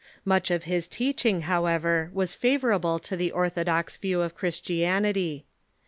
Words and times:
Much 0.25 0.49
of 0.49 0.63
his 0.63 0.87
teach 0.87 1.27
ing, 1.27 1.41
however, 1.41 2.09
was 2.11 2.33
favorable 2.33 2.97
to 2.97 3.15
the 3.15 3.31
orthodox 3.31 3.97
view 3.97 4.21
of 4.21 4.33
Christian 4.33 5.05
ity. 5.05 5.45